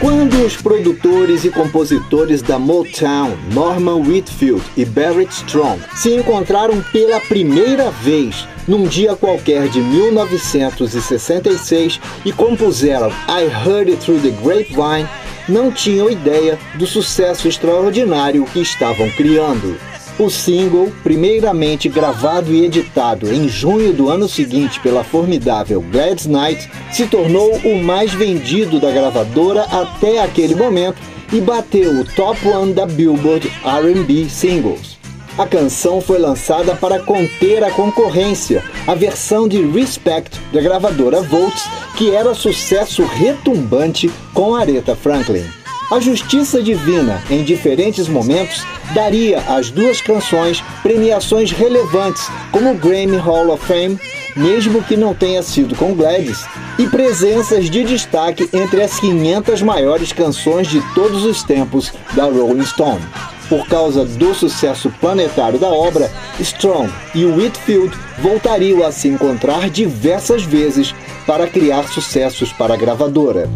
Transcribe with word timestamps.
Quando 0.00 0.46
os 0.46 0.56
produtores 0.56 1.44
e 1.44 1.50
compositores 1.50 2.40
da 2.40 2.58
Motown, 2.58 3.36
Norman 3.52 4.00
Whitfield 4.00 4.62
e 4.74 4.82
Barrett 4.82 5.30
Strong, 5.30 5.78
se 5.94 6.14
encontraram 6.14 6.82
pela 6.90 7.20
primeira 7.20 7.90
vez 7.90 8.48
num 8.66 8.86
dia 8.86 9.14
qualquer 9.14 9.68
de 9.68 9.78
1966 9.78 12.00
e 12.24 12.32
compuseram 12.32 13.12
I 13.28 13.44
Heard 13.44 13.90
It 13.90 14.02
Through 14.02 14.22
the 14.22 14.30
Grapevine, 14.42 15.06
não 15.46 15.70
tinham 15.70 16.08
ideia 16.08 16.58
do 16.76 16.86
sucesso 16.86 17.46
extraordinário 17.46 18.46
que 18.46 18.60
estavam 18.60 19.10
criando. 19.10 19.76
O 20.18 20.28
single, 20.28 20.92
primeiramente 21.02 21.88
gravado 21.88 22.52
e 22.52 22.64
editado 22.64 23.32
em 23.32 23.48
junho 23.48 23.92
do 23.92 24.10
ano 24.10 24.28
seguinte 24.28 24.78
pela 24.80 25.02
formidável 25.02 25.80
Gladys 25.80 26.26
Knight, 26.26 26.70
se 26.92 27.06
tornou 27.06 27.54
o 27.64 27.82
mais 27.82 28.12
vendido 28.12 28.78
da 28.78 28.90
gravadora 28.90 29.62
até 29.62 30.22
aquele 30.22 30.54
momento 30.54 30.98
e 31.32 31.40
bateu 31.40 32.00
o 32.00 32.04
top 32.04 32.46
1 32.46 32.72
da 32.72 32.86
Billboard 32.86 33.50
R&B 33.64 34.28
Singles. 34.28 34.98
A 35.38 35.46
canção 35.46 36.00
foi 36.00 36.18
lançada 36.18 36.74
para 36.74 36.98
conter 36.98 37.64
a 37.64 37.70
concorrência, 37.70 38.62
a 38.86 38.94
versão 38.94 39.48
de 39.48 39.62
Respect 39.62 40.38
da 40.52 40.60
gravadora 40.60 41.22
Volts, 41.22 41.64
que 41.96 42.14
era 42.14 42.34
sucesso 42.34 43.04
retumbante 43.04 44.10
com 44.34 44.54
Aretha 44.54 44.94
Franklin. 44.94 45.59
A 45.90 45.98
justiça 45.98 46.62
divina, 46.62 47.20
em 47.28 47.42
diferentes 47.42 48.06
momentos, 48.06 48.64
daria 48.94 49.40
às 49.48 49.72
duas 49.72 50.00
canções 50.00 50.62
premiações 50.84 51.50
relevantes, 51.50 52.30
como 52.52 52.70
o 52.70 52.76
Grammy 52.76 53.16
Hall 53.16 53.50
of 53.50 53.66
Fame, 53.66 53.98
mesmo 54.36 54.84
que 54.84 54.96
não 54.96 55.12
tenha 55.12 55.42
sido 55.42 55.74
com 55.74 55.92
Gladys, 55.92 56.44
e 56.78 56.86
presenças 56.86 57.68
de 57.68 57.82
destaque 57.82 58.48
entre 58.52 58.82
as 58.82 59.00
500 59.00 59.62
maiores 59.62 60.12
canções 60.12 60.68
de 60.68 60.80
todos 60.94 61.24
os 61.24 61.42
tempos 61.42 61.92
da 62.14 62.26
Rolling 62.26 62.64
Stone. 62.64 63.02
Por 63.48 63.66
causa 63.66 64.04
do 64.04 64.32
sucesso 64.32 64.92
planetário 65.00 65.58
da 65.58 65.66
obra, 65.66 66.08
Strong 66.38 66.88
e 67.16 67.24
Whitfield 67.24 67.98
voltariam 68.20 68.86
a 68.86 68.92
se 68.92 69.08
encontrar 69.08 69.68
diversas 69.68 70.44
vezes 70.44 70.94
para 71.26 71.48
criar 71.48 71.88
sucessos 71.88 72.52
para 72.52 72.74
a 72.74 72.76
gravadora. 72.76 73.50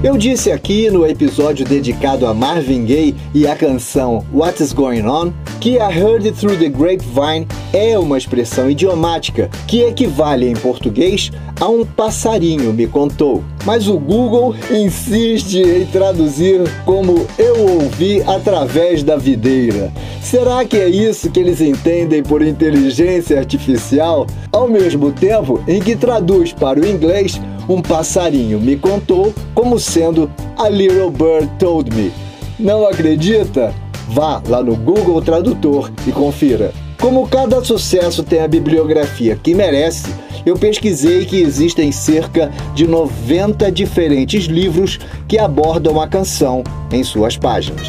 Eu 0.00 0.16
disse 0.16 0.52
aqui 0.52 0.88
no 0.92 1.04
episódio 1.04 1.66
dedicado 1.66 2.24
a 2.24 2.32
Marvin 2.32 2.84
Gaye 2.84 3.16
e 3.34 3.48
a 3.48 3.56
canção 3.56 4.24
What 4.32 4.62
Is 4.62 4.72
Going 4.72 5.02
On 5.02 5.32
que 5.60 5.80
a 5.80 5.90
Heard 5.90 6.30
Through 6.30 6.56
the 6.56 6.68
Grapevine 6.68 7.48
é 7.72 7.98
uma 7.98 8.16
expressão 8.16 8.70
idiomática 8.70 9.50
que 9.66 9.82
equivale 9.82 10.48
em 10.48 10.54
português 10.54 11.32
a 11.60 11.66
um 11.66 11.84
passarinho 11.84 12.72
me 12.72 12.86
contou. 12.86 13.42
Mas 13.66 13.88
o 13.88 13.98
Google 13.98 14.54
insiste 14.70 15.58
em 15.58 15.84
traduzir 15.86 16.62
como 16.84 17.26
eu 17.36 17.58
ouvi 17.66 18.22
através 18.22 19.02
da 19.02 19.16
videira. 19.16 19.92
Será 20.22 20.64
que 20.64 20.76
é 20.76 20.88
isso 20.88 21.28
que 21.28 21.40
eles 21.40 21.60
entendem 21.60 22.22
por 22.22 22.40
inteligência 22.40 23.36
artificial? 23.36 24.28
Ao 24.52 24.68
mesmo 24.68 25.10
tempo 25.10 25.60
em 25.66 25.80
que 25.80 25.96
traduz 25.96 26.52
para 26.52 26.78
o 26.78 26.86
inglês 26.86 27.40
um 27.68 27.82
passarinho 27.82 28.60
me 28.60 28.76
contou 28.76 29.34
como 29.54 29.78
sendo 29.78 30.30
A 30.56 30.68
Little 30.68 31.10
Bird 31.10 31.48
Told 31.58 31.94
Me. 31.94 32.10
Não 32.58 32.86
acredita? 32.86 33.74
Vá 34.08 34.42
lá 34.48 34.62
no 34.62 34.74
Google 34.74 35.20
Tradutor 35.20 35.92
e 36.06 36.12
confira. 36.12 36.72
Como 36.98 37.28
cada 37.28 37.62
sucesso 37.62 38.22
tem 38.22 38.40
a 38.40 38.48
bibliografia 38.48 39.36
que 39.36 39.54
merece, 39.54 40.12
eu 40.44 40.56
pesquisei 40.56 41.24
que 41.26 41.36
existem 41.36 41.92
cerca 41.92 42.50
de 42.74 42.88
90 42.88 43.70
diferentes 43.70 44.44
livros 44.44 44.98
que 45.28 45.38
abordam 45.38 46.00
a 46.00 46.08
canção 46.08 46.64
em 46.90 47.04
suas 47.04 47.36
páginas. 47.36 47.88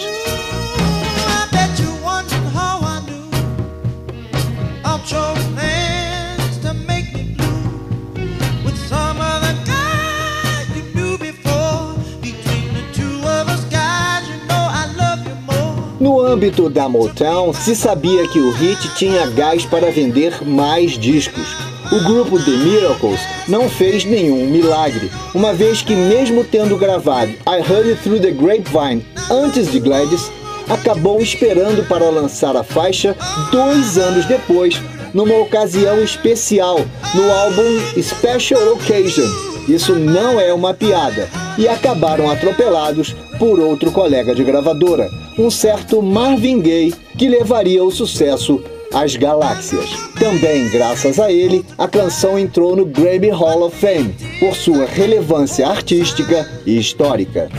Âmbito 16.39 16.69
da 16.69 16.87
Motown, 16.87 17.53
se 17.53 17.75
sabia 17.75 18.25
que 18.25 18.39
o 18.39 18.49
hit 18.51 18.95
tinha 18.95 19.25
gás 19.27 19.65
para 19.65 19.91
vender 19.91 20.41
mais 20.47 20.97
discos. 20.97 21.45
O 21.91 21.99
grupo 22.05 22.39
The 22.41 22.51
Miracles 22.51 23.19
não 23.45 23.69
fez 23.69 24.05
nenhum 24.05 24.45
milagre, 24.47 25.11
uma 25.35 25.53
vez 25.53 25.81
que, 25.81 25.93
mesmo 25.93 26.45
tendo 26.45 26.77
gravado 26.77 27.31
I 27.45 27.59
Heard 27.69 27.89
It 27.89 28.03
Through 28.03 28.21
the 28.21 28.31
Grapevine 28.31 29.05
antes 29.29 29.69
de 29.69 29.81
Gladys, 29.81 30.31
acabou 30.69 31.19
esperando 31.19 31.85
para 31.89 32.09
lançar 32.09 32.55
a 32.55 32.63
faixa 32.63 33.13
dois 33.51 33.97
anos 33.97 34.23
depois, 34.23 34.81
numa 35.13 35.35
ocasião 35.39 36.01
especial, 36.01 36.79
no 37.15 37.31
álbum 37.33 38.01
Special 38.01 38.75
Occasion. 38.75 39.27
Isso 39.67 39.93
não 39.93 40.39
é 40.39 40.53
uma 40.53 40.73
piada. 40.73 41.48
E 41.59 41.67
acabaram 41.67 42.31
atropelados 42.31 43.13
por 43.37 43.59
outro 43.59 43.91
colega 43.91 44.33
de 44.33 44.45
gravadora, 44.45 45.09
um 45.37 45.51
certo 45.51 46.01
Marvin 46.01 46.61
Gaye, 46.61 46.95
que 47.17 47.27
levaria 47.27 47.83
o 47.83 47.91
sucesso 47.91 48.63
às 48.93 49.17
galáxias. 49.17 49.89
Também, 50.17 50.69
graças 50.69 51.19
a 51.19 51.29
ele, 51.29 51.65
a 51.77 51.85
canção 51.85 52.39
entrou 52.39 52.77
no 52.77 52.85
Grammy 52.85 53.29
Hall 53.29 53.63
of 53.63 53.75
Fame 53.75 54.15
por 54.39 54.55
sua 54.55 54.85
relevância 54.85 55.67
artística 55.67 56.49
e 56.65 56.79
histórica. 56.79 57.49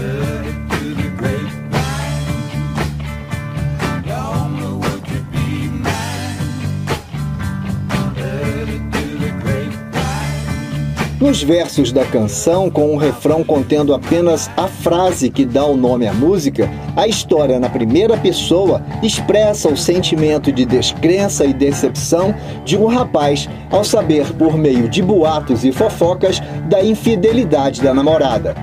Nos 11.21 11.43
versos 11.43 11.93
da 11.93 12.03
canção, 12.07 12.71
com 12.71 12.95
um 12.95 12.97
refrão 12.97 13.45
contendo 13.45 13.93
apenas 13.93 14.51
a 14.57 14.67
frase 14.67 15.29
que 15.29 15.45
dá 15.45 15.67
o 15.67 15.77
nome 15.77 16.07
à 16.07 16.15
música, 16.15 16.67
a 16.97 17.07
história 17.07 17.61
na 17.61 17.69
primeira 17.69 18.17
pessoa 18.17 18.83
expressa 19.03 19.69
o 19.69 19.77
sentimento 19.77 20.51
de 20.51 20.65
descrença 20.65 21.45
e 21.45 21.53
decepção 21.53 22.35
de 22.65 22.79
um 22.79 22.87
rapaz 22.87 23.51
ao 23.71 23.85
saber, 23.85 24.33
por 24.33 24.57
meio 24.57 24.89
de 24.89 25.03
boatos 25.03 25.63
e 25.63 25.73
fofocas, 25.73 26.41
da 26.71 26.83
infidelidade 26.83 27.83
da 27.83 27.93
namorada. 27.93 28.57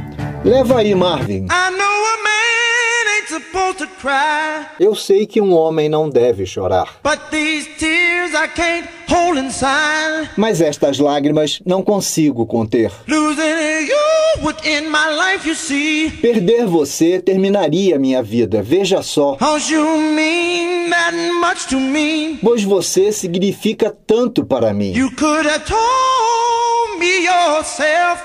Leva 0.43 0.79
aí, 0.79 0.95
Marvin. 0.95 1.45
Eu 4.79 4.95
sei 4.95 5.25
que 5.25 5.41
um 5.41 5.53
homem 5.53 5.89
não 5.89 6.09
deve 6.09 6.45
chorar. 6.45 6.95
Mas 10.37 10.61
estas 10.61 10.99
lágrimas 10.99 11.59
não 11.65 11.81
consigo 11.81 12.45
conter. 12.45 12.91
Perder 16.21 16.65
você 16.65 17.19
terminaria 17.19 17.97
minha 17.97 18.21
vida, 18.21 18.61
veja 18.61 19.01
só. 19.01 19.37
Pois 22.41 22.63
você 22.63 23.11
significa 23.11 23.95
tanto 24.05 24.45
para 24.45 24.73
mim. 24.73 24.93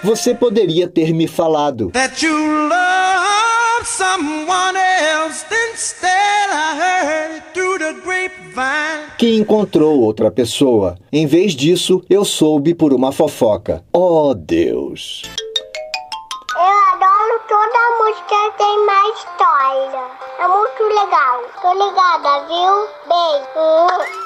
Você 0.03 0.35
poderia 0.35 0.89
ter 0.89 1.13
me 1.13 1.27
falado 1.27 1.91
que 9.23 9.37
encontrou 9.37 10.01
outra 10.01 10.33
pessoa. 10.33 10.97
Em 11.13 11.27
vez 11.27 11.53
disso, 11.55 12.03
eu 12.11 12.25
soube 12.25 12.75
por 12.75 12.93
uma 12.93 13.13
fofoca. 13.13 13.85
Oh, 13.93 14.35
Deus! 14.35 15.23
Eu 16.57 16.75
adoro 16.93 17.41
toda 17.49 17.79
música 18.01 18.35
que 18.51 18.59
tem 18.59 18.85
mais 18.85 19.17
história. 19.17 20.05
É 20.41 20.49
muito 20.49 20.83
legal. 20.89 21.41
Tô 21.63 21.73
ligada, 21.73 22.47
viu? 22.49 22.89
Beijo. 23.07 24.23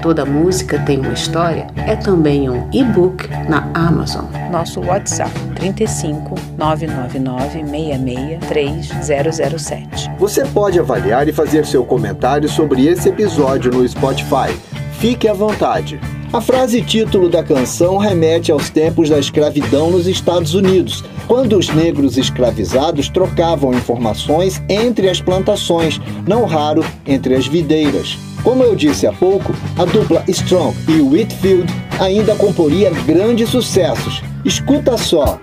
Toda 0.00 0.24
música 0.24 0.78
tem 0.86 1.00
uma 1.00 1.14
história 1.14 1.66
é 1.84 1.96
também 1.96 2.48
um 2.48 2.70
e-book 2.72 3.28
na 3.48 3.68
Amazon. 3.74 4.26
Nosso 4.52 4.80
WhatsApp 4.80 5.32
35 5.72 6.34
999 6.56 7.64
66 7.64 8.88
3007. 8.98 10.10
Você 10.18 10.44
pode 10.46 10.78
avaliar 10.78 11.28
e 11.28 11.32
fazer 11.32 11.66
seu 11.66 11.84
comentário 11.84 12.48
sobre 12.48 12.86
esse 12.86 13.08
episódio 13.08 13.72
no 13.72 13.86
Spotify. 13.86 14.54
Fique 14.98 15.26
à 15.26 15.32
vontade. 15.32 15.98
A 16.32 16.40
frase 16.40 16.82
título 16.82 17.28
da 17.28 17.42
canção 17.42 17.96
remete 17.98 18.52
aos 18.52 18.68
tempos 18.68 19.08
da 19.08 19.18
escravidão 19.18 19.90
nos 19.90 20.06
Estados 20.06 20.54
Unidos, 20.54 21.04
quando 21.26 21.56
os 21.56 21.68
negros 21.68 22.16
escravizados 22.16 23.08
trocavam 23.08 23.72
informações 23.72 24.62
entre 24.68 25.08
as 25.08 25.20
plantações, 25.20 26.00
não 26.26 26.44
raro 26.44 26.84
entre 27.06 27.34
as 27.34 27.46
videiras. 27.46 28.18
Como 28.42 28.62
eu 28.62 28.76
disse 28.76 29.06
há 29.06 29.12
pouco, 29.12 29.52
a 29.76 29.84
dupla 29.84 30.22
Strong 30.28 30.76
e 30.88 31.00
Whitfield 31.00 31.72
ainda 31.98 32.34
comporia 32.36 32.90
grandes 32.90 33.48
sucessos. 33.48 34.22
Escuta 34.44 34.96
só. 34.96 35.35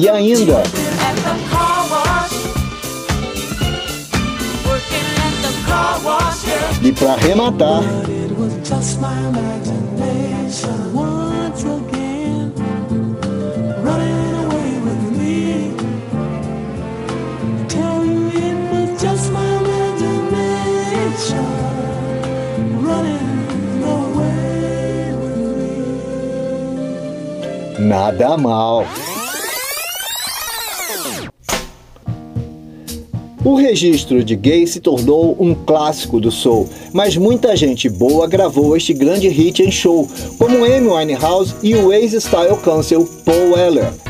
E 0.00 0.08
ainda. 0.08 0.62
E 6.82 6.92
para 6.92 7.12
arrematar. 7.12 7.82
Nada 27.78 28.36
mal. 28.38 28.86
O 33.42 33.54
registro 33.54 34.22
de 34.22 34.36
Gay 34.36 34.66
se 34.66 34.80
tornou 34.80 35.34
um 35.40 35.54
clássico 35.54 36.20
do 36.20 36.30
soul, 36.30 36.68
mas 36.92 37.16
muita 37.16 37.56
gente 37.56 37.88
boa 37.88 38.26
gravou 38.26 38.76
este 38.76 38.92
grande 38.92 39.28
hit 39.28 39.62
em 39.62 39.70
show, 39.70 40.06
como 40.36 40.62
Amy 40.62 40.88
Winehouse 40.88 41.54
e 41.62 41.74
o 41.74 41.90
ex-Style 41.90 42.58
Council 42.58 43.08
Paul 43.24 43.52
Weller. 43.52 44.09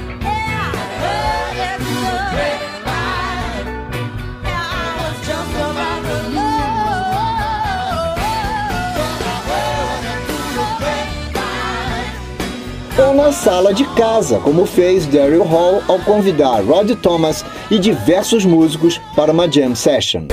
Ou 13.01 13.15
na 13.15 13.33
sala 13.33 13.73
de 13.73 13.85
casa, 13.95 14.39
como 14.41 14.67
fez 14.67 15.07
Daryl 15.07 15.45
Hall 15.45 15.83
ao 15.89 15.99
convidar 16.01 16.63
Rod 16.63 16.91
Thomas 16.97 17.45
e 17.71 17.79
diversos 17.79 18.45
músicos 18.45 19.01
para 19.17 19.33
uma 19.33 19.51
jam 19.51 19.75
session. 19.75 20.25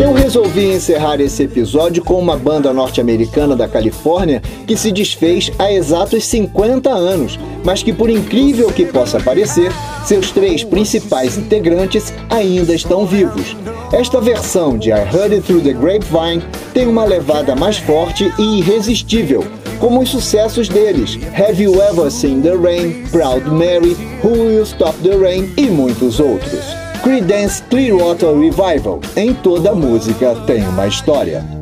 Eu 0.00 0.14
resolvi 0.14 0.72
encerrar 0.72 1.20
esse 1.20 1.42
episódio 1.42 2.02
com 2.02 2.18
uma 2.18 2.36
banda 2.36 2.72
norte-americana 2.72 3.54
da 3.54 3.68
Califórnia 3.68 4.40
que 4.66 4.76
se 4.76 4.90
desfez 4.90 5.52
há 5.58 5.70
exatos 5.70 6.24
50 6.24 6.88
anos, 6.88 7.38
mas 7.62 7.82
que, 7.82 7.92
por 7.92 8.08
incrível 8.08 8.72
que 8.72 8.86
possa 8.86 9.20
parecer, 9.20 9.70
seus 10.04 10.30
três 10.30 10.64
principais 10.64 11.36
integrantes 11.36 12.14
ainda 12.30 12.74
estão 12.74 13.04
vivos. 13.04 13.54
Esta 13.92 14.20
versão 14.20 14.78
de 14.78 14.90
I 14.90 14.92
Heard 14.92 15.34
It 15.34 15.42
Through 15.42 15.64
the 15.64 15.72
Grapevine 15.72 16.42
tem 16.72 16.86
uma 16.86 17.04
levada 17.04 17.56
mais 17.56 17.76
forte 17.78 18.32
e 18.38 18.58
irresistível, 18.58 19.44
como 19.80 20.00
os 20.00 20.10
sucessos 20.10 20.68
deles 20.68 21.18
Have 21.36 21.60
You 21.60 21.82
Ever 21.82 22.08
Seen 22.08 22.40
the 22.40 22.54
Rain, 22.54 23.04
Proud 23.10 23.50
Mary, 23.50 23.96
Who 24.22 24.30
Will 24.30 24.62
Stop 24.62 24.96
the 25.02 25.16
Rain 25.16 25.52
e 25.56 25.66
muitos 25.66 26.20
outros. 26.20 26.64
Creedence 27.02 27.62
Clearwater 27.64 28.32
Revival. 28.32 29.00
Em 29.16 29.34
toda 29.34 29.74
música 29.74 30.36
tem 30.46 30.62
uma 30.68 30.86
história. 30.86 31.59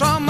from 0.00 0.29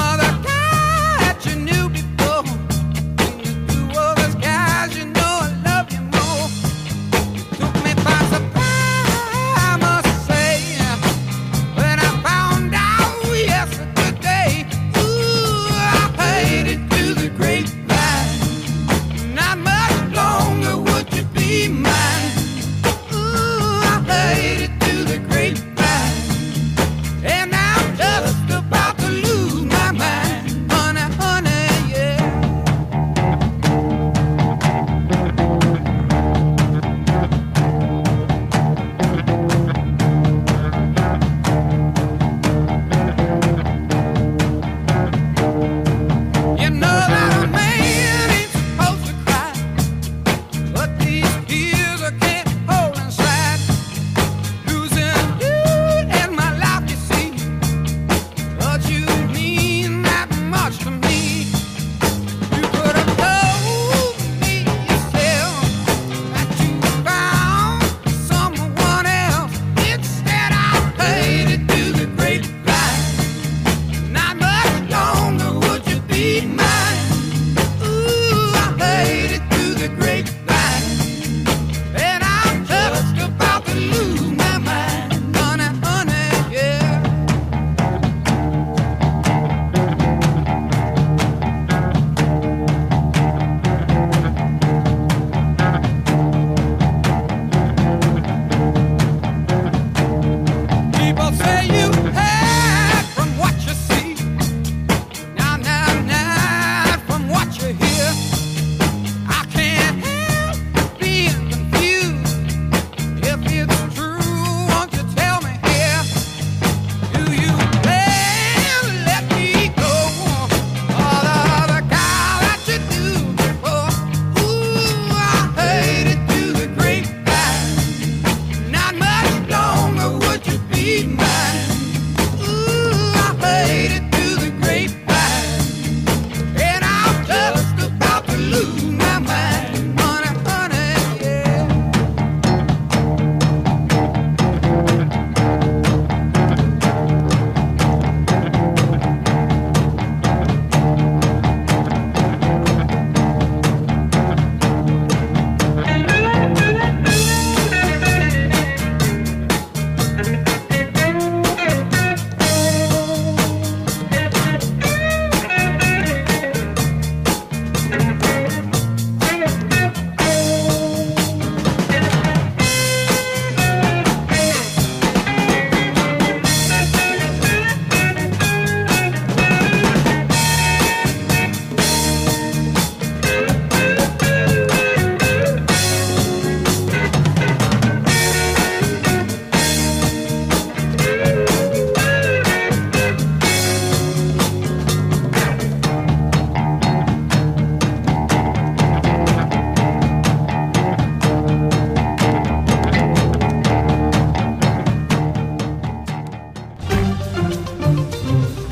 be. 131.06 131.29